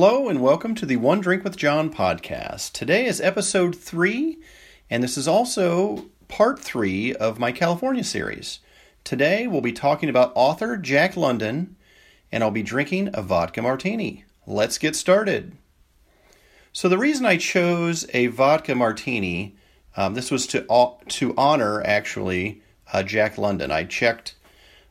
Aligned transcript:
Hello, 0.00 0.28
and 0.28 0.40
welcome 0.40 0.76
to 0.76 0.86
the 0.86 0.96
One 0.96 1.20
Drink 1.20 1.42
with 1.42 1.56
John 1.56 1.92
podcast. 1.92 2.70
Today 2.70 3.06
is 3.06 3.20
episode 3.20 3.74
three, 3.74 4.38
and 4.88 5.02
this 5.02 5.18
is 5.18 5.26
also 5.26 6.06
part 6.28 6.60
three 6.60 7.16
of 7.16 7.40
my 7.40 7.50
California 7.50 8.04
series. 8.04 8.60
Today 9.02 9.48
we'll 9.48 9.60
be 9.60 9.72
talking 9.72 10.08
about 10.08 10.30
author 10.36 10.76
Jack 10.76 11.16
London, 11.16 11.74
and 12.30 12.44
I'll 12.44 12.52
be 12.52 12.62
drinking 12.62 13.10
a 13.12 13.22
vodka 13.22 13.60
martini. 13.60 14.24
Let's 14.46 14.78
get 14.78 14.94
started. 14.94 15.56
So, 16.72 16.88
the 16.88 16.96
reason 16.96 17.26
I 17.26 17.36
chose 17.36 18.06
a 18.14 18.28
vodka 18.28 18.76
martini, 18.76 19.56
um, 19.96 20.14
this 20.14 20.30
was 20.30 20.46
to, 20.46 20.64
to 21.08 21.34
honor 21.36 21.82
actually 21.82 22.62
uh, 22.92 23.02
Jack 23.02 23.36
London. 23.36 23.72
I 23.72 23.82
checked 23.82 24.36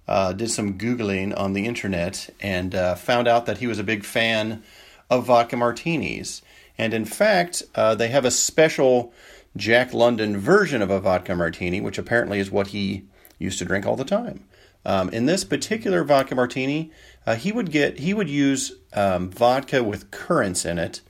uh, 0.06 0.34
did 0.34 0.52
some 0.52 0.78
Googling 0.78 1.34
on 1.40 1.54
the 1.54 1.66
internet 1.66 2.30
and 2.42 2.76
uh, 2.76 2.96
found 2.96 3.30
out 3.30 3.46
that 3.46 3.60
he 3.60 3.68
was 3.68 3.80
a 3.80 3.86
big 3.86 4.04
fan 4.04 4.64
of 5.10 5.26
vodka 5.26 5.58
martinis. 5.58 6.42
And 6.78 6.94
in 6.94 7.06
fact, 7.06 7.64
uh, 7.76 7.96
they 7.96 8.10
have 8.10 8.26
a 8.26 8.32
special 8.32 9.14
Jack 9.56 9.94
London 9.94 10.38
version 10.38 10.82
of 10.82 10.90
a 10.90 11.00
vodka 11.00 11.36
martini, 11.36 11.82
which 11.82 11.98
apparently 11.98 12.40
is 12.40 12.52
what 12.52 12.68
he 12.68 13.06
used 13.40 13.60
to 13.60 13.66
drink 13.66 13.86
all 13.86 13.96
the 13.96 14.06
time. 14.06 14.44
Um, 14.86 15.10
in 15.10 15.26
this 15.26 15.44
particular 15.44 16.04
vodka 16.04 16.36
martini, 16.36 16.92
uh, 17.26 17.36
he 17.36 17.52
would 17.52 17.72
get 17.72 18.00
he 18.00 18.14
would 18.14 18.30
use 18.30 18.74
um, 18.94 19.30
vodka 19.30 19.84
with 19.84 20.12
currants 20.12 20.64
in 20.64 20.80
it, 20.80 21.02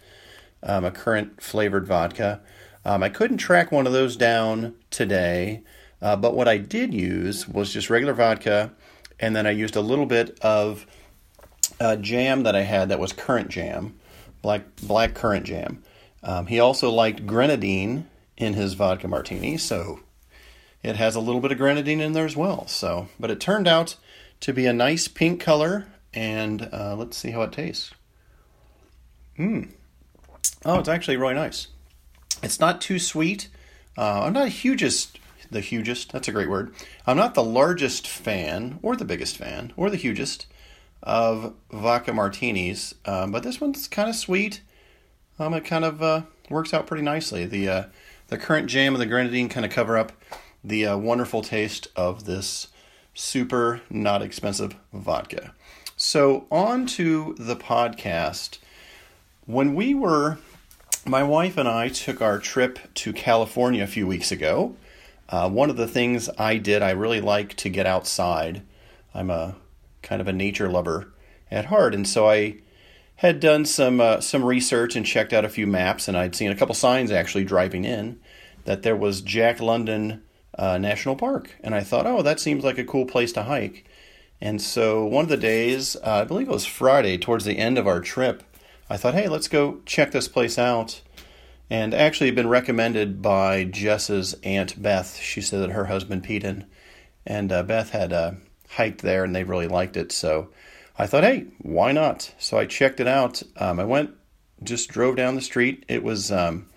um, 0.63 0.83
a 0.83 0.91
currant 0.91 1.41
flavored 1.41 1.85
vodka. 1.85 2.41
Um, 2.85 3.03
I 3.03 3.09
couldn't 3.09 3.37
track 3.37 3.71
one 3.71 3.85
of 3.85 3.93
those 3.93 4.15
down 4.15 4.73
today, 4.89 5.61
uh, 6.01 6.15
but 6.15 6.33
what 6.33 6.47
I 6.47 6.57
did 6.57 6.93
use 6.93 7.47
was 7.47 7.71
just 7.71 7.89
regular 7.89 8.13
vodka, 8.13 8.71
and 9.19 9.35
then 9.35 9.45
I 9.45 9.51
used 9.51 9.75
a 9.75 9.81
little 9.81 10.05
bit 10.05 10.39
of 10.39 10.87
uh, 11.79 11.95
jam 11.97 12.43
that 12.43 12.55
I 12.55 12.61
had 12.61 12.89
that 12.89 12.99
was 12.99 13.13
currant 13.13 13.49
jam, 13.49 13.99
black 14.41 14.63
black 14.81 15.13
currant 15.13 15.45
jam. 15.45 15.83
Um, 16.23 16.47
he 16.47 16.59
also 16.59 16.89
liked 16.91 17.27
grenadine 17.27 18.07
in 18.35 18.53
his 18.53 18.73
vodka 18.73 19.07
martini, 19.07 19.57
so 19.57 19.99
it 20.83 20.95
has 20.95 21.15
a 21.15 21.19
little 21.19 21.41
bit 21.41 21.51
of 21.51 21.57
grenadine 21.57 22.01
in 22.01 22.13
there 22.13 22.25
as 22.25 22.35
well. 22.35 22.67
So, 22.67 23.09
but 23.19 23.31
it 23.31 23.39
turned 23.39 23.67
out 23.67 23.95
to 24.41 24.53
be 24.53 24.65
a 24.65 24.73
nice 24.73 25.07
pink 25.07 25.41
color, 25.41 25.87
and 26.13 26.69
uh, 26.71 26.95
let's 26.95 27.17
see 27.17 27.31
how 27.31 27.41
it 27.43 27.51
tastes. 27.51 27.91
Mmm. 29.37 29.71
Oh, 30.65 30.79
it's 30.79 30.89
actually 30.89 31.17
really 31.17 31.35
nice. 31.35 31.67
It's 32.43 32.59
not 32.59 32.81
too 32.81 32.99
sweet. 32.99 33.47
Uh, 33.97 34.23
I'm 34.23 34.33
not 34.33 34.49
hugest, 34.49 35.19
the 35.49 35.61
hugest. 35.61 36.11
That's 36.11 36.27
a 36.27 36.31
great 36.31 36.49
word. 36.49 36.73
I'm 37.05 37.17
not 37.17 37.35
the 37.35 37.43
largest 37.43 38.07
fan, 38.07 38.79
or 38.81 38.95
the 38.95 39.05
biggest 39.05 39.37
fan, 39.37 39.73
or 39.75 39.89
the 39.89 39.97
hugest 39.97 40.45
of 41.03 41.53
vodka 41.71 42.13
martinis, 42.13 42.95
um, 43.05 43.31
but 43.31 43.43
this 43.43 43.61
one's 43.61 43.87
kind 43.87 44.09
of 44.09 44.15
sweet. 44.15 44.61
Um, 45.39 45.53
it 45.53 45.65
kind 45.65 45.85
of 45.85 46.01
uh, 46.01 46.21
works 46.49 46.73
out 46.73 46.87
pretty 46.87 47.03
nicely. 47.03 47.45
The 47.45 47.69
uh, 47.69 47.83
the 48.27 48.37
currant 48.37 48.67
jam 48.67 48.93
and 48.93 49.01
the 49.01 49.05
grenadine 49.05 49.49
kind 49.49 49.65
of 49.65 49.71
cover 49.71 49.97
up 49.97 50.11
the 50.63 50.85
uh, 50.85 50.97
wonderful 50.97 51.41
taste 51.41 51.87
of 51.95 52.25
this 52.25 52.67
super 53.13 53.81
not 53.89 54.21
expensive 54.21 54.75
vodka. 54.93 55.53
So 55.95 56.45
on 56.51 56.85
to 56.87 57.35
the 57.39 57.55
podcast. 57.55 58.59
When 59.45 59.75
we 59.75 59.95
were, 59.95 60.39
my 61.05 61.23
wife 61.23 61.57
and 61.57 61.69
I 61.69 61.87
took 61.87 62.21
our 62.21 62.37
trip 62.37 62.79
to 62.95 63.13
California 63.13 63.83
a 63.83 63.87
few 63.87 64.05
weeks 64.05 64.31
ago. 64.31 64.75
Uh, 65.29 65.49
one 65.49 65.69
of 65.69 65.77
the 65.77 65.87
things 65.87 66.29
I 66.37 66.57
did, 66.57 66.81
I 66.81 66.91
really 66.91 67.21
like 67.21 67.55
to 67.57 67.69
get 67.69 67.85
outside. 67.85 68.61
I'm 69.13 69.29
a 69.29 69.55
kind 70.07 70.21
of 70.21 70.27
a 70.27 70.33
nature 70.33 70.69
lover 70.69 71.13
at 71.51 71.65
heart, 71.65 71.93
and 71.93 72.07
so 72.07 72.29
I 72.29 72.57
had 73.17 73.39
done 73.39 73.65
some 73.65 73.99
uh, 73.99 74.21
some 74.21 74.43
research 74.43 74.95
and 74.95 75.05
checked 75.05 75.33
out 75.33 75.45
a 75.45 75.49
few 75.49 75.67
maps, 75.67 76.07
and 76.07 76.17
I'd 76.17 76.35
seen 76.35 76.51
a 76.51 76.55
couple 76.55 76.75
signs 76.75 77.11
actually 77.11 77.43
driving 77.43 77.83
in 77.83 78.19
that 78.65 78.83
there 78.83 78.95
was 78.95 79.21
Jack 79.21 79.59
London 79.59 80.23
uh, 80.57 80.77
National 80.77 81.15
Park, 81.15 81.55
and 81.63 81.73
I 81.75 81.81
thought, 81.81 82.05
oh, 82.05 82.21
that 82.21 82.39
seems 82.39 82.63
like 82.63 82.77
a 82.77 82.83
cool 82.83 83.05
place 83.05 83.31
to 83.33 83.43
hike. 83.43 83.85
And 84.39 84.61
so 84.61 85.03
one 85.05 85.23
of 85.23 85.29
the 85.29 85.37
days, 85.37 85.95
uh, 85.95 86.21
I 86.21 86.23
believe 86.23 86.47
it 86.47 86.51
was 86.51 86.65
Friday, 86.65 87.17
towards 87.17 87.45
the 87.45 87.57
end 87.57 87.77
of 87.77 87.87
our 87.87 87.99
trip, 87.99 88.43
I 88.89 88.97
thought, 88.97 89.15
hey, 89.15 89.27
let's 89.27 89.47
go 89.47 89.81
check 89.85 90.11
this 90.11 90.27
place 90.27 90.59
out. 90.59 91.01
And 91.69 91.93
actually, 91.93 92.31
been 92.31 92.47
recommended 92.47 93.21
by 93.21 93.65
Jess's 93.65 94.35
aunt 94.43 94.81
Beth. 94.81 95.17
She 95.17 95.41
said 95.41 95.61
that 95.61 95.71
her 95.71 95.85
husband 95.85 96.23
Pete 96.23 96.45
and, 97.25 97.51
uh, 97.51 97.63
Beth 97.63 97.89
had 97.89 98.13
uh, 98.13 98.31
hiked 98.67 99.01
there 99.01 99.23
and 99.23 99.35
they 99.35 99.43
really 99.43 99.67
liked 99.67 99.97
it. 99.97 100.11
So 100.11 100.49
I 100.97 101.07
thought, 101.07 101.23
hey, 101.23 101.45
why 101.59 101.91
not? 101.91 102.33
So 102.37 102.57
I 102.57 102.65
checked 102.65 102.99
it 102.99 103.07
out. 103.07 103.43
Um, 103.57 103.79
I 103.79 103.85
went, 103.85 104.11
just 104.63 104.89
drove 104.89 105.15
down 105.15 105.35
the 105.35 105.41
street. 105.41 105.85
It 105.87 106.03
was 106.03 106.31
um, 106.31 106.67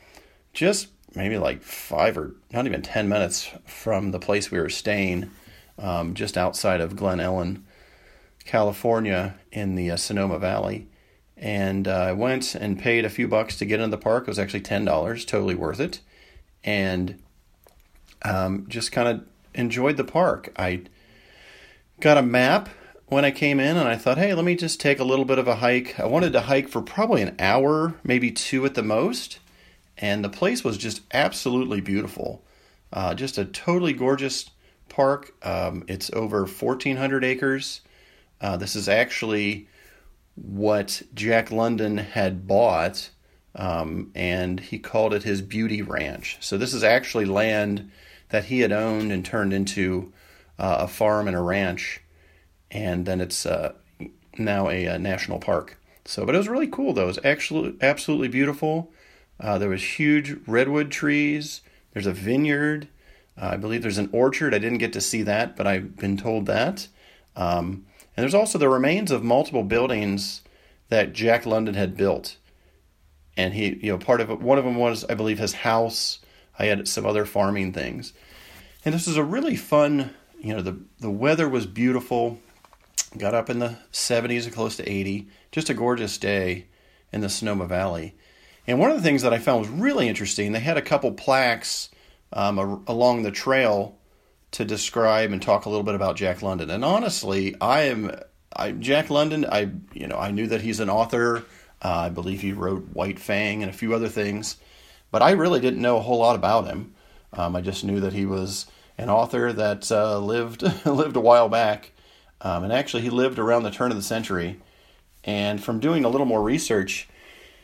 just 0.53 0.89
maybe 1.15 1.39
like 1.39 1.62
five 1.62 2.17
or 2.17 2.34
not 2.53 2.67
even 2.67 2.83
10 2.83 3.09
minutes 3.09 3.51
from 3.65 4.11
the 4.11 4.19
place 4.19 4.51
we 4.51 4.61
were 4.61 4.69
staying, 4.69 5.31
um, 5.78 6.15
just 6.15 6.37
outside 6.37 6.81
of 6.81 6.97
Glen 6.97 7.21
Ellen, 7.21 7.65
California, 8.45 9.37
in 9.51 9.75
the 9.75 9.91
uh, 9.91 9.97
Sonoma 9.97 10.39
Valley. 10.39 10.87
And 11.37 11.89
uh, 11.89 11.93
I 11.93 12.12
went 12.12 12.55
and 12.55 12.78
paid 12.78 13.07
a 13.07 13.11
few 13.11 13.27
bucks 13.27 13.57
to 13.59 13.65
get 13.65 13.81
into 13.81 13.97
the 13.97 14.03
park. 14.03 14.25
It 14.25 14.28
was 14.28 14.39
actually 14.39 14.61
$10, 14.61 15.27
totally 15.27 15.55
worth 15.55 15.81
it. 15.81 16.01
And 16.62 17.22
um, 18.22 18.67
just 18.69 18.93
kind 18.93 19.09
of 19.09 19.27
enjoyed 19.55 19.97
the 19.97 20.05
park. 20.05 20.53
I 20.59 20.83
got 22.00 22.19
a 22.19 22.22
map 22.22 22.69
when 23.06 23.25
I 23.25 23.31
came 23.31 23.59
in 23.61 23.77
and 23.77 23.88
I 23.88 23.97
thought, 23.97 24.19
hey, 24.19 24.34
let 24.34 24.44
me 24.44 24.55
just 24.55 24.81
take 24.81 24.99
a 24.99 25.05
little 25.05 25.25
bit 25.25 25.38
of 25.38 25.49
a 25.49 25.56
hike. 25.56 25.99
I 25.99 26.06
wanted 26.06 26.33
to 26.33 26.43
hike 26.43 26.69
for 26.69 26.81
probably 26.81 27.22
an 27.22 27.37
hour, 27.38 27.94
maybe 28.05 28.31
two 28.31 28.65
at 28.65 28.75
the 28.75 28.83
most. 28.83 29.38
And 29.99 30.25
the 30.25 30.28
place 30.28 30.65
was 30.65 30.78
just 30.78 31.03
absolutely 31.12 31.81
beautiful. 31.81 32.43
Uh, 32.93 33.15
just 33.15 33.37
a 33.37 33.44
totally 33.44 33.93
gorgeous 33.93 34.50
park. 34.89 35.34
Um, 35.43 35.84
it's 35.89 36.10
over 36.12 36.41
1,400 36.41 37.25
acres. 37.25 37.81
Uh, 38.41 38.56
this 38.56 38.75
is 38.77 38.89
actually 38.89 39.69
what 40.34 41.03
Jack 41.15 41.50
London 41.50 41.99
had 41.99 42.47
bought, 42.47 43.10
um, 43.55 44.10
and 44.15 44.59
he 44.59 44.78
called 44.78 45.12
it 45.12 45.25
his 45.25 45.43
Beauty 45.43 45.83
Ranch. 45.83 46.39
So 46.41 46.56
this 46.56 46.72
is 46.72 46.83
actually 46.83 47.27
land 47.27 47.91
that 48.31 48.44
he 48.44 48.60
had 48.60 48.72
owned 48.72 49.12
and 49.12 49.25
turned 49.25 49.53
into 49.53 50.12
uh, 50.60 50.81
a 50.81 50.87
farm 50.87 51.26
and 51.26 51.34
a 51.34 51.41
ranch, 51.41 52.03
and 52.71 53.06
then 53.06 53.21
it's 53.21 53.47
uh, 53.47 53.72
now 54.37 54.69
a, 54.69 54.84
a, 54.84 54.98
national 54.98 55.38
park. 55.38 55.78
So, 56.04 56.26
but 56.26 56.34
it 56.34 56.38
was 56.38 56.48
really 56.48 56.66
cool 56.66 56.93
though. 56.93 57.04
It 57.04 57.16
was 57.16 57.25
actually 57.25 57.76
absolutely 57.81 58.28
beautiful. 58.28 58.93
Uh, 59.41 59.56
there 59.56 59.71
was 59.71 59.82
huge 59.98 60.37
redwood 60.47 60.91
trees. 60.91 61.62
There's 61.94 62.06
a 62.06 62.12
vineyard. 62.12 62.88
Uh, 63.41 63.50
I 63.53 63.56
believe 63.56 63.81
there's 63.81 63.97
an 63.97 64.10
orchard. 64.12 64.54
I 64.54 64.59
didn't 64.59 64.78
get 64.78 64.93
to 64.93 65.00
see 65.00 65.22
that, 65.22 65.56
but 65.56 65.66
I've 65.66 65.97
been 65.97 66.19
told 66.19 66.44
that. 66.44 66.88
Um, 67.34 67.87
and 68.15 68.22
there's 68.22 68.34
also 68.34 68.59
the 68.59 68.69
remains 68.69 69.10
of 69.10 69.25
multiple 69.25 69.65
buildings 69.65 70.42
that 70.91 71.15
Jack 71.15 71.47
London 71.47 71.75
had 71.75 71.97
built. 71.97 72.37
And 73.34 73.54
he, 73.54 73.78
you 73.82 73.92
know, 73.92 73.98
part 73.98 74.21
of 74.21 74.28
it, 74.28 74.41
one 74.41 74.59
of 74.59 74.65
them 74.65 74.77
was, 74.77 75.06
I 75.09 75.15
believe, 75.15 75.38
his 75.38 75.54
house. 75.54 76.19
I 76.59 76.66
had 76.66 76.87
some 76.87 77.06
other 77.06 77.25
farming 77.25 77.72
things. 77.72 78.12
And 78.84 78.94
this 78.94 79.06
was 79.06 79.16
a 79.16 79.25
really 79.25 79.56
fun 79.56 80.15
you 80.41 80.55
know 80.55 80.62
the 80.62 80.78
the 80.99 81.11
weather 81.11 81.49
was 81.49 81.67
beautiful. 81.67 82.39
Got 83.17 83.34
up 83.34 83.51
in 83.51 83.59
the 83.59 83.77
70s 83.93 84.45
and 84.45 84.55
close 84.55 84.77
to 84.77 84.89
80. 84.89 85.28
Just 85.51 85.69
a 85.69 85.75
gorgeous 85.75 86.17
day 86.17 86.67
in 87.12 87.23
the 87.23 87.28
Sonoma 87.28 87.67
Valley. 87.67 88.15
And 88.69 88.78
one 88.78 88.91
of 88.91 88.97
the 88.97 89.03
things 89.03 89.23
that 89.23 89.33
I 89.33 89.39
found 89.39 89.61
was 89.61 89.69
really 89.69 90.09
interesting, 90.09 90.53
they 90.53 90.61
had 90.61 90.77
a 90.77 90.83
couple 90.83 91.11
plaques 91.11 91.89
um, 92.33 92.59
a, 92.59 92.81
along 92.87 93.23
the 93.23 93.33
trail 93.33 93.99
to 94.53 94.65
describe 94.65 95.33
and 95.33 95.43
talk 95.43 95.65
a 95.65 95.69
little 95.69 95.83
bit 95.83 95.95
about 95.95 96.17
Jack 96.17 96.43
London. 96.43 96.71
And 96.71 96.84
honestly, 96.84 97.57
I 97.61 97.83
am 97.83 98.12
I, 98.55 98.72
Jack 98.72 99.11
London. 99.11 99.45
I 99.45 99.71
you 99.93 100.07
know 100.07 100.17
I 100.17 100.31
knew 100.31 100.47
that 100.47 100.62
he's 100.62 100.81
an 100.81 100.91
author. 100.91 101.45
Uh, 101.83 101.89
I 101.89 102.09
believe 102.10 102.43
he 102.43 102.53
wrote 102.53 102.91
White 102.93 103.19
Fang 103.19 103.63
and 103.63 103.71
a 103.71 103.77
few 103.77 103.95
other 103.95 104.09
things, 104.09 104.57
but 105.10 105.22
I 105.22 105.33
really 105.33 105.60
didn't 105.60 105.81
know 105.81 105.97
a 105.97 106.03
whole 106.03 106.19
lot 106.19 106.36
about 106.36 106.66
him. 106.66 106.95
Um, 107.33 107.57
I 107.57 107.60
just 107.60 107.84
knew 107.84 108.01
that 108.01 108.13
he 108.13 108.27
was 108.27 108.66
an 109.00 109.08
author 109.08 109.52
that 109.52 109.91
uh, 109.91 110.18
lived 110.18 110.62
lived 110.86 111.16
a 111.16 111.20
while 111.20 111.48
back, 111.48 111.92
um, 112.42 112.64
and 112.64 112.72
actually 112.72 113.02
he 113.02 113.10
lived 113.10 113.38
around 113.38 113.62
the 113.62 113.70
turn 113.70 113.91
of 113.91 113.97
the 113.97 114.02
century. 114.02 114.60
And 115.24 115.62
from 115.62 115.80
doing 115.80 116.04
a 116.04 116.08
little 116.08 116.26
more 116.26 116.42
research, 116.42 117.08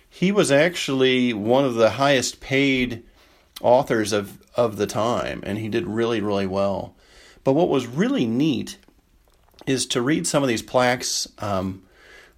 he 0.09 0.33
was 0.33 0.51
actually 0.51 1.33
one 1.33 1.65
of 1.65 1.75
the 1.75 1.91
highest 1.91 2.41
paid 2.41 3.05
authors 3.61 4.13
of 4.13 4.39
of 4.57 4.79
the 4.79 4.87
time, 4.87 5.43
and 5.45 5.59
he 5.59 5.69
did 5.69 5.87
really 5.87 6.21
really 6.21 6.47
well. 6.47 6.95
But 7.45 7.53
what 7.53 7.69
was 7.69 7.87
really 7.87 8.27
neat 8.27 8.79
is 9.67 9.87
to 9.87 10.03
read 10.03 10.27
some 10.27 10.43
of 10.43 10.49
these 10.49 10.63
plaques, 10.63 11.29
um, 11.39 11.83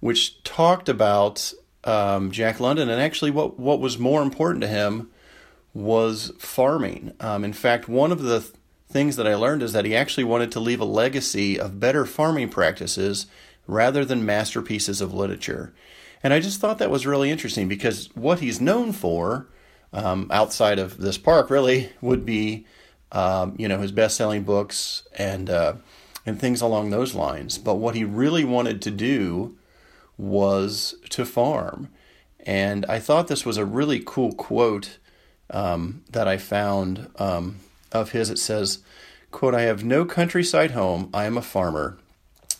which 0.01 0.43
talked 0.43 0.89
about 0.89 1.53
um, 1.85 2.31
Jack 2.31 2.59
London, 2.59 2.89
and 2.89 3.01
actually 3.01 3.31
what 3.31 3.57
what 3.57 3.79
was 3.79 3.97
more 3.97 4.21
important 4.21 4.61
to 4.61 4.67
him 4.67 5.09
was 5.73 6.33
farming. 6.37 7.13
Um, 7.21 7.45
in 7.45 7.53
fact, 7.53 7.87
one 7.87 8.11
of 8.11 8.23
the 8.23 8.49
things 8.89 9.15
that 9.15 9.27
I 9.27 9.35
learned 9.35 9.61
is 9.61 9.73
that 9.73 9.85
he 9.85 9.95
actually 9.95 10.23
wanted 10.23 10.51
to 10.53 10.59
leave 10.59 10.81
a 10.81 10.85
legacy 10.85 11.59
of 11.59 11.79
better 11.79 12.05
farming 12.05 12.49
practices 12.49 13.27
rather 13.67 14.03
than 14.03 14.25
masterpieces 14.25 14.99
of 14.99 15.13
literature. 15.13 15.73
And 16.23 16.33
I 16.33 16.39
just 16.39 16.59
thought 16.59 16.79
that 16.79 16.89
was 16.89 17.05
really 17.05 17.29
interesting 17.29 17.67
because 17.67 18.09
what 18.15 18.39
he's 18.39 18.59
known 18.59 18.91
for 18.91 19.47
um, 19.93 20.27
outside 20.31 20.79
of 20.79 20.97
this 20.97 21.17
park 21.17 21.49
really 21.49 21.91
would 22.01 22.25
be, 22.25 22.65
um, 23.11 23.55
you 23.57 23.67
know, 23.67 23.79
his 23.79 23.91
best-selling 23.91 24.43
books 24.43 25.03
and 25.15 25.49
uh, 25.49 25.73
and 26.25 26.39
things 26.39 26.61
along 26.61 26.89
those 26.89 27.15
lines. 27.15 27.57
But 27.57 27.75
what 27.75 27.95
he 27.95 28.03
really 28.03 28.43
wanted 28.43 28.81
to 28.83 28.91
do 28.91 29.55
was 30.17 30.95
to 31.09 31.25
farm, 31.25 31.89
and 32.45 32.85
I 32.87 32.99
thought 32.99 33.27
this 33.27 33.45
was 33.45 33.57
a 33.57 33.65
really 33.65 34.03
cool 34.05 34.33
quote 34.33 34.97
um, 35.49 36.03
that 36.11 36.27
I 36.27 36.37
found 36.37 37.09
um, 37.17 37.59
of 37.91 38.11
his. 38.11 38.29
It 38.29 38.39
says, 38.39 38.79
"quote 39.31 39.55
I 39.55 39.61
have 39.61 39.83
no 39.83 40.05
countryside 40.05 40.71
home. 40.71 41.09
I 41.13 41.25
am 41.25 41.37
a 41.37 41.41
farmer. 41.41 41.97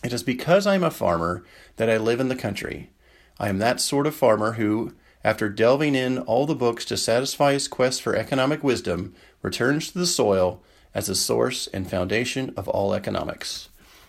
It 0.02 0.12
is 0.12 0.22
because 0.22 0.66
I 0.66 0.74
am 0.74 0.84
a 0.84 0.90
farmer 0.90 1.44
that 1.76 1.90
I 1.90 1.96
live 1.96 2.20
in 2.20 2.28
the 2.28 2.36
country. 2.36 2.90
I 3.38 3.48
am 3.48 3.58
that 3.58 3.80
sort 3.80 4.06
of 4.06 4.14
farmer 4.14 4.52
who." 4.52 4.92
after 5.22 5.48
delving 5.48 5.94
in 5.94 6.18
all 6.18 6.46
the 6.46 6.54
books 6.54 6.84
to 6.86 6.96
satisfy 6.96 7.52
his 7.52 7.68
quest 7.68 8.00
for 8.00 8.16
economic 8.16 8.64
wisdom, 8.64 9.14
returns 9.42 9.90
to 9.92 9.98
the 9.98 10.06
soil 10.06 10.62
as 10.94 11.06
the 11.06 11.14
source 11.14 11.66
and 11.68 11.90
foundation 11.90 12.52
of 12.56 12.68
all 12.68 12.94
economics. 12.94 13.68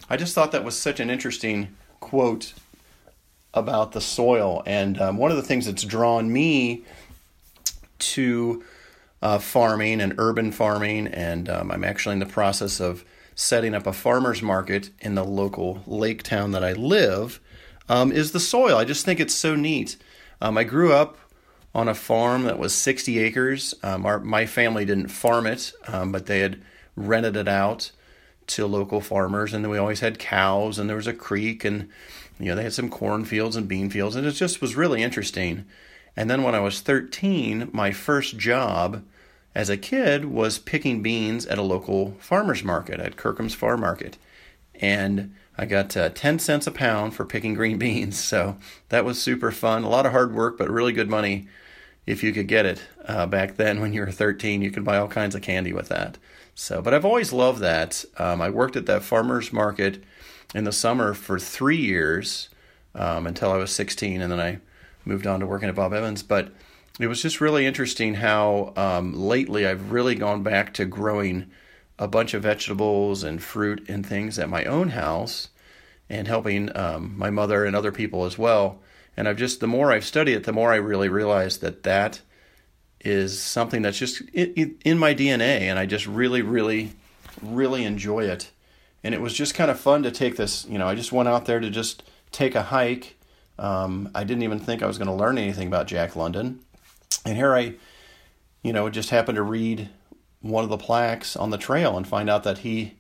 I 0.09 0.17
just 0.17 0.33
thought 0.33 0.51
that 0.51 0.63
was 0.63 0.77
such 0.77 1.00
an 1.00 1.09
interesting 1.09 1.75
quote 2.00 2.53
about 3.53 3.91
the 3.91 4.01
soil. 4.01 4.63
And 4.65 5.00
um, 5.00 5.17
one 5.17 5.31
of 5.31 5.38
the 5.38 5.44
things 5.44 5.65
that's 5.65 5.83
drawn 5.83 6.31
me 6.31 6.83
to 8.00 8.63
uh, 9.21 9.39
farming 9.39 10.01
and 10.01 10.15
urban 10.18 10.51
farming, 10.51 11.07
and 11.07 11.50
um, 11.50 11.71
I'm 11.71 11.83
actually 11.83 12.13
in 12.13 12.19
the 12.19 12.25
process 12.25 12.79
of 12.79 13.06
setting 13.35 13.73
up 13.73 13.88
a 13.88 13.94
farmer's 13.94 14.41
market 14.41 14.89
in 15.00 15.15
the 15.15 15.23
local 15.23 15.81
lake 15.88 16.23
town 16.23 16.51
that 16.51 16.63
I 16.63 16.73
live, 16.73 17.39
um, 17.89 18.12
is 18.12 18.31
the 18.31 18.39
soil. 18.39 18.77
I 18.77 18.85
just 18.85 19.06
think 19.06 19.19
it's 19.19 19.33
so 19.33 19.56
neat. 19.56 19.97
Um, 20.41 20.57
I 20.57 20.63
grew 20.63 20.91
up 20.94 21.18
on 21.73 21.88
a 21.88 21.95
farm 21.95 22.44
that 22.44 22.59
was 22.59 22.73
60 22.73 23.19
acres. 23.19 23.73
Um, 23.83 24.06
our, 24.06 24.19
my 24.19 24.45
family 24.45 24.85
didn't 24.85 25.07
farm 25.07 25.45
it, 25.45 25.71
um, 25.88 26.12
but 26.12 26.25
they 26.25 26.39
had 26.39 26.62
rented 26.95 27.38
it 27.38 27.47
out 27.47 27.91
to 28.47 28.65
local 28.65 29.01
farmers, 29.01 29.53
and 29.53 29.63
then 29.63 29.71
we 29.71 29.77
always 29.77 30.01
had 30.01 30.19
cows, 30.19 30.77
and 30.77 30.89
there 30.89 30.97
was 30.97 31.07
a 31.07 31.13
creek, 31.13 31.63
and 31.63 31.89
you 32.39 32.47
know 32.47 32.56
they 32.56 32.63
had 32.63 32.74
some 32.74 32.89
cornfields 32.89 33.56
and 33.56 33.67
bean 33.67 33.89
fields, 33.89 34.15
and 34.15 34.27
it 34.27 34.31
just 34.33 34.62
was 34.62 34.75
really 34.75 35.01
interesting. 35.01 35.65
And 36.15 36.29
then 36.29 36.43
when 36.43 36.55
I 36.55 36.59
was 36.59 36.81
13, 36.81 37.69
my 37.71 37.91
first 37.91 38.37
job 38.37 39.03
as 39.55 39.69
a 39.69 39.77
kid 39.77 40.25
was 40.25 40.59
picking 40.59 41.01
beans 41.01 41.45
at 41.45 41.57
a 41.57 41.63
local 41.63 42.15
farmers 42.19 42.63
market 42.63 42.99
at 42.99 43.17
Kirkham's 43.17 43.53
Farm 43.53 43.81
Market, 43.81 44.17
and 44.75 45.33
I 45.57 45.65
got 45.65 45.95
uh, 45.95 46.09
10 46.09 46.39
cents 46.39 46.67
a 46.67 46.71
pound 46.71 47.13
for 47.13 47.25
picking 47.25 47.53
green 47.53 47.77
beans. 47.79 48.17
So 48.17 48.57
that 48.89 49.05
was 49.05 49.21
super 49.21 49.51
fun. 49.51 49.83
A 49.83 49.89
lot 49.89 50.05
of 50.05 50.11
hard 50.11 50.33
work, 50.33 50.57
but 50.57 50.69
really 50.69 50.93
good 50.93 51.09
money 51.09 51.47
if 52.05 52.23
you 52.23 52.33
could 52.33 52.47
get 52.47 52.65
it. 52.65 52.81
Uh, 53.05 53.25
back 53.27 53.57
then, 53.57 53.79
when 53.79 53.93
you 53.93 54.01
were 54.01 54.11
13, 54.11 54.61
you 54.61 54.71
could 54.71 54.83
buy 54.83 54.97
all 54.97 55.07
kinds 55.07 55.35
of 55.35 55.41
candy 55.41 55.73
with 55.73 55.89
that. 55.89 56.17
So, 56.55 56.81
but 56.81 56.93
I've 56.93 57.05
always 57.05 57.31
loved 57.31 57.59
that. 57.59 58.03
Um, 58.17 58.41
I 58.41 58.49
worked 58.49 58.75
at 58.75 58.85
that 58.87 59.03
farmer's 59.03 59.53
market 59.53 60.03
in 60.53 60.63
the 60.63 60.71
summer 60.71 61.13
for 61.13 61.39
three 61.39 61.77
years 61.77 62.49
um, 62.95 63.25
until 63.27 63.51
I 63.51 63.57
was 63.57 63.71
16, 63.71 64.21
and 64.21 64.31
then 64.31 64.39
I 64.39 64.59
moved 65.06 65.27
on 65.27 65.39
to 65.39 65.45
working 65.45 65.69
at 65.69 65.75
Bob 65.75 65.94
Evans. 65.94 66.24
But 66.24 66.53
it 67.00 67.07
was 67.07 67.21
just 67.21 67.42
really 67.42 67.65
interesting 67.65 68.15
how 68.15 68.74
um, 68.75 69.13
lately 69.13 69.65
I've 69.65 69.92
really 69.92 70.15
gone 70.15 70.44
back 70.44 70.74
to 70.75 70.86
growing 70.86 71.50
a 71.98 72.07
bunch 72.07 72.33
of 72.33 72.44
vegetables 72.44 73.24
and 73.24 73.42
fruit 73.42 73.88
and 73.88 74.06
things 74.06 74.39
at 74.39 74.50
my 74.50 74.65
own 74.65 74.89
house 74.89 75.50
and 76.09 76.27
helping 76.27 76.75
um, 76.75 77.18
my 77.18 77.30
mother 77.30 77.63
and 77.63 77.75
other 77.75 77.92
people 77.92 78.25
as 78.25 78.38
well. 78.38 78.80
And 79.15 79.27
I've 79.27 79.38
just, 79.38 79.59
the 79.59 79.68
more 79.68 79.92
I've 79.92 80.06
studied 80.06 80.33
it, 80.33 80.44
the 80.44 80.53
more 80.53 80.74
I 80.74 80.77
really 80.77 81.09
realize 81.09 81.59
that 81.59 81.83
that 81.83 82.21
is 83.00 83.42
something 83.42 83.81
that's 83.81 83.98
just 83.98 84.21
in, 84.33 84.77
in 84.83 84.98
my 84.98 85.13
DNA. 85.13 85.62
And 85.62 85.80
I 85.80 85.86
just 85.86 86.07
really, 86.07 86.42
really, 86.42 86.94
really 87.42 87.83
enjoy 87.83 88.25
it. 88.25 88.51
And 89.03 89.15
it 89.15 89.21
was 89.21 89.33
just 89.33 89.56
kind 89.56 89.71
of 89.71 89.80
fun 89.80 90.03
to 90.03 90.12
take 90.12 90.36
this, 90.36 90.65
you 90.65 90.77
know, 90.77 90.88
I 90.88 90.95
just 90.95 91.12
went 91.12 91.30
out 91.30 91.45
there 91.45 91.59
to 91.59 91.69
just 91.69 92.03
take 92.31 92.56
a 92.56 92.63
hike. 92.63 93.18
Um, 93.59 94.09
I 94.15 94.24
didn't 94.24 94.44
even 94.44 94.59
think 94.59 94.81
I 94.81 94.88
was 94.88 94.98
going 94.98 95.07
to 95.07 95.13
learn 95.13 95.38
anything 95.38 95.68
about 95.68 95.88
Jack 95.88 96.15
London. 96.15 96.59
And 97.25 97.38
here 97.38 97.53
I, 97.53 97.75
you 98.63 98.74
know, 98.74 98.89
just 98.89 99.09
happened 99.09 99.36
to 99.36 99.44
read 99.44 99.89
one 100.42 100.63
of 100.63 100.69
the 100.69 100.77
plaques 100.77 101.36
on 101.36 101.51
the 101.51 101.57
trail 101.57 101.95
and 101.95 102.07
find 102.07 102.30
out 102.30 102.44
that 102.44 102.59
he 102.59 102.95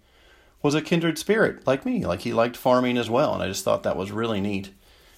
was 0.61 0.75
a 0.75 0.81
kindred 0.81 1.17
spirit 1.17 1.65
like 1.65 1.85
me, 1.85 2.05
like 2.05 2.21
he 2.21 2.33
liked 2.33 2.55
farming 2.55 2.97
as 2.97 3.09
well. 3.09 3.33
And 3.33 3.41
I 3.41 3.47
just 3.47 3.63
thought 3.63 3.83
that 3.83 3.97
was 3.97 4.11
really 4.11 4.39
neat. 4.39 4.69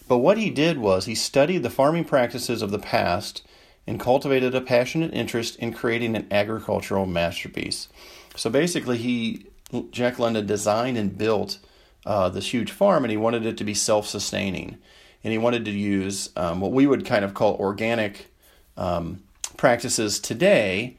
But 0.07 0.19
what 0.19 0.37
he 0.37 0.49
did 0.49 0.77
was 0.77 1.05
he 1.05 1.15
studied 1.15 1.63
the 1.63 1.69
farming 1.69 2.05
practices 2.05 2.61
of 2.61 2.71
the 2.71 2.79
past 2.79 3.45
and 3.85 3.99
cultivated 3.99 4.55
a 4.55 4.61
passionate 4.61 5.13
interest 5.13 5.57
in 5.57 5.73
creating 5.73 6.15
an 6.15 6.27
agricultural 6.31 7.05
masterpiece. 7.05 7.89
So 8.35 8.49
basically, 8.49 8.97
he 8.97 9.47
Jack 9.91 10.19
London 10.19 10.45
designed 10.45 10.97
and 10.97 11.17
built 11.17 11.59
uh, 12.05 12.29
this 12.29 12.53
huge 12.53 12.71
farm, 12.71 13.03
and 13.03 13.11
he 13.11 13.17
wanted 13.17 13.45
it 13.45 13.57
to 13.57 13.63
be 13.63 13.73
self-sustaining, 13.73 14.77
and 15.23 15.31
he 15.31 15.37
wanted 15.37 15.65
to 15.65 15.71
use 15.71 16.29
um, 16.35 16.59
what 16.59 16.71
we 16.71 16.87
would 16.87 17.05
kind 17.05 17.23
of 17.23 17.33
call 17.33 17.55
organic 17.55 18.31
um, 18.77 19.23
practices 19.57 20.19
today 20.19 20.97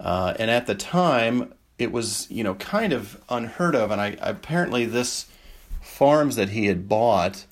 uh, 0.00 0.34
and 0.38 0.50
at 0.50 0.66
the 0.66 0.74
time, 0.74 1.52
it 1.78 1.92
was 1.92 2.30
you 2.30 2.44
know 2.44 2.54
kind 2.54 2.92
of 2.92 3.20
unheard 3.28 3.74
of. 3.74 3.90
And 3.90 4.00
I 4.00 4.16
apparently 4.20 4.84
this 4.84 5.26
farms 5.80 6.36
that 6.36 6.50
he 6.50 6.66
had 6.66 6.88
bought 6.88 7.46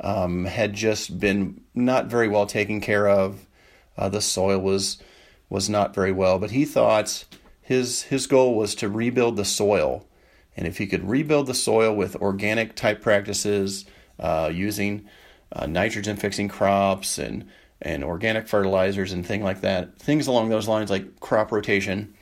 um, 0.00 0.46
had 0.46 0.74
just 0.74 1.18
been 1.18 1.60
not 1.74 2.06
very 2.06 2.28
well 2.28 2.46
taken 2.46 2.80
care 2.80 3.08
of. 3.08 3.46
Uh, 3.96 4.08
the 4.08 4.20
soil 4.20 4.58
was 4.58 4.98
was 5.48 5.68
not 5.68 5.94
very 5.94 6.12
well, 6.12 6.38
but 6.38 6.52
he 6.52 6.64
thought 6.64 7.24
his 7.60 8.02
his 8.02 8.26
goal 8.26 8.54
was 8.54 8.74
to 8.76 8.88
rebuild 8.88 9.36
the 9.36 9.44
soil, 9.44 10.06
and 10.56 10.66
if 10.66 10.78
he 10.78 10.86
could 10.86 11.08
rebuild 11.08 11.46
the 11.46 11.54
soil 11.54 11.94
with 11.94 12.16
organic 12.16 12.74
type 12.74 13.02
practices, 13.02 13.84
uh, 14.18 14.50
using 14.52 15.06
uh, 15.52 15.66
nitrogen 15.66 16.16
fixing 16.16 16.48
crops 16.48 17.18
and 17.18 17.48
and 17.82 18.04
organic 18.04 18.46
fertilizers 18.46 19.12
and 19.12 19.24
things 19.24 19.42
like 19.42 19.62
that, 19.62 19.98
things 19.98 20.26
along 20.26 20.50
those 20.50 20.68
lines 20.68 20.90
like 20.90 21.18
crop 21.18 21.50
rotation, 21.50 22.14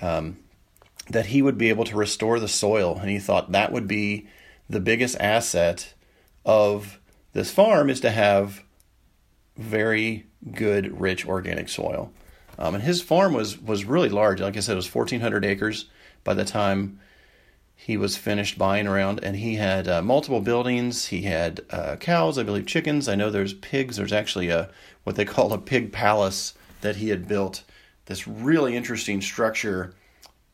um, 0.00 0.36
that 1.10 1.26
he 1.26 1.42
would 1.42 1.56
be 1.56 1.68
able 1.68 1.84
to 1.84 1.96
restore 1.96 2.40
the 2.40 2.48
soil. 2.48 2.98
And 3.00 3.08
he 3.08 3.20
thought 3.20 3.52
that 3.52 3.70
would 3.70 3.86
be 3.86 4.26
the 4.68 4.80
biggest 4.80 5.16
asset 5.20 5.94
of 6.44 6.98
this 7.34 7.52
farm 7.52 7.88
is 7.88 8.00
to 8.00 8.10
have 8.10 8.64
very 9.56 10.26
good, 10.52 11.00
rich 11.00 11.26
organic 11.26 11.68
soil. 11.68 12.12
Um, 12.58 12.74
and 12.74 12.84
his 12.84 13.02
farm 13.02 13.32
was 13.32 13.58
was 13.60 13.84
really 13.84 14.08
large. 14.08 14.40
Like 14.40 14.56
I 14.56 14.60
said, 14.60 14.72
it 14.72 14.76
was 14.76 14.92
1,400 14.92 15.44
acres 15.44 15.86
by 16.24 16.34
the 16.34 16.44
time 16.44 16.98
he 17.76 17.96
was 17.96 18.16
finished 18.16 18.58
buying 18.58 18.86
around, 18.86 19.22
and 19.22 19.36
he 19.36 19.54
had 19.56 19.86
uh, 19.86 20.02
multiple 20.02 20.40
buildings. 20.40 21.06
He 21.06 21.22
had 21.22 21.60
uh, 21.70 21.96
cows, 21.96 22.38
I 22.38 22.42
believe, 22.42 22.66
chickens. 22.66 23.08
I 23.08 23.14
know 23.14 23.30
there's 23.30 23.52
pigs. 23.52 23.96
There's 23.96 24.12
actually 24.12 24.48
a 24.48 24.70
what 25.04 25.14
they 25.14 25.24
call 25.24 25.52
a 25.52 25.58
pig 25.58 25.92
palace 25.92 26.54
that 26.80 26.96
he 26.96 27.10
had 27.10 27.28
built. 27.28 27.62
This 28.06 28.26
really 28.26 28.74
interesting 28.74 29.20
structure, 29.20 29.94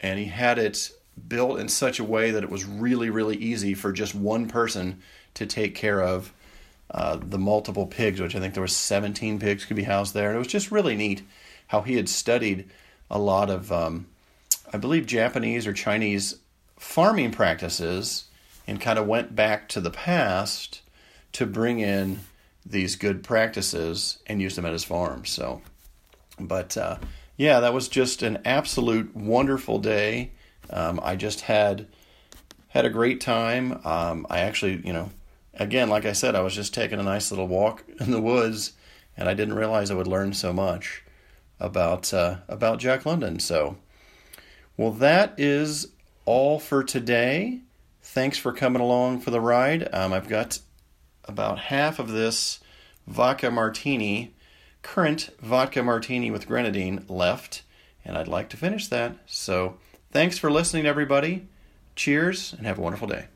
and 0.00 0.18
he 0.18 0.26
had 0.26 0.58
it 0.58 0.90
built 1.28 1.60
in 1.60 1.68
such 1.68 1.98
a 1.98 2.04
way 2.04 2.32
that 2.32 2.42
it 2.42 2.50
was 2.50 2.64
really, 2.64 3.08
really 3.08 3.36
easy 3.36 3.72
for 3.72 3.92
just 3.92 4.14
one 4.14 4.48
person 4.48 5.00
to 5.34 5.46
take 5.46 5.74
care 5.74 6.02
of 6.02 6.32
uh, 6.90 7.18
the 7.20 7.38
multiple 7.38 7.86
pigs, 7.86 8.20
which 8.20 8.34
I 8.36 8.40
think 8.40 8.54
there 8.54 8.62
were 8.62 8.68
17 8.68 9.38
pigs 9.38 9.64
could 9.64 9.76
be 9.76 9.84
housed 9.84 10.12
there. 10.12 10.28
And 10.28 10.36
it 10.36 10.38
was 10.38 10.48
just 10.48 10.70
really 10.70 10.96
neat 10.96 11.22
how 11.68 11.82
he 11.82 11.96
had 11.96 12.08
studied 12.08 12.68
a 13.10 13.18
lot 13.18 13.48
of, 13.48 13.72
um, 13.72 14.06
I 14.72 14.76
believe, 14.76 15.06
Japanese 15.06 15.66
or 15.66 15.72
Chinese 15.72 16.36
farming 16.82 17.30
practices 17.30 18.24
and 18.66 18.80
kind 18.80 18.98
of 18.98 19.06
went 19.06 19.34
back 19.34 19.68
to 19.68 19.80
the 19.80 19.90
past 19.90 20.82
to 21.32 21.46
bring 21.46 21.78
in 21.78 22.18
these 22.66 22.96
good 22.96 23.22
practices 23.22 24.18
and 24.26 24.42
use 24.42 24.56
them 24.56 24.66
at 24.66 24.72
his 24.72 24.84
farm. 24.84 25.24
So, 25.24 25.62
but 26.38 26.76
uh, 26.76 26.98
yeah, 27.36 27.60
that 27.60 27.72
was 27.72 27.88
just 27.88 28.22
an 28.22 28.40
absolute 28.44 29.14
wonderful 29.16 29.78
day. 29.78 30.32
Um, 30.70 31.00
I 31.02 31.16
just 31.16 31.42
had 31.42 31.86
had 32.68 32.84
a 32.84 32.90
great 32.90 33.20
time. 33.20 33.80
Um, 33.84 34.26
I 34.28 34.40
actually, 34.40 34.82
you 34.84 34.92
know, 34.92 35.10
again, 35.54 35.88
like 35.88 36.04
I 36.04 36.12
said, 36.12 36.34
I 36.34 36.42
was 36.42 36.54
just 36.54 36.74
taking 36.74 36.98
a 36.98 37.04
nice 37.04 37.30
little 37.30 37.48
walk 37.48 37.84
in 38.00 38.10
the 38.10 38.20
woods, 38.20 38.72
and 39.16 39.28
I 39.28 39.34
didn't 39.34 39.54
realize 39.54 39.90
I 39.90 39.94
would 39.94 40.08
learn 40.08 40.34
so 40.34 40.52
much 40.52 41.04
about 41.60 42.12
uh, 42.12 42.38
about 42.48 42.80
Jack 42.80 43.06
London. 43.06 43.38
So, 43.38 43.76
well, 44.76 44.90
that 44.90 45.34
is 45.38 45.88
all 46.24 46.58
for 46.58 46.82
today. 46.82 47.60
Thanks 48.02 48.38
for 48.38 48.52
coming 48.52 48.82
along 48.82 49.20
for 49.20 49.30
the 49.30 49.40
ride. 49.40 49.88
Um, 49.92 50.12
I've 50.12 50.28
got 50.28 50.58
about 51.24 51.58
half 51.58 51.98
of 51.98 52.08
this 52.10 52.60
vodka 53.06 53.50
martini, 53.50 54.34
currant 54.82 55.30
vodka 55.40 55.82
martini 55.82 56.30
with 56.30 56.48
grenadine 56.48 57.04
left, 57.08 57.62
and 58.04 58.16
I'd 58.16 58.28
like 58.28 58.48
to 58.50 58.56
finish 58.56 58.88
that. 58.88 59.16
So 59.26 59.78
thanks 60.10 60.38
for 60.38 60.50
listening, 60.50 60.86
everybody. 60.86 61.48
Cheers, 61.94 62.54
and 62.56 62.66
have 62.66 62.78
a 62.78 62.82
wonderful 62.82 63.08
day. 63.08 63.26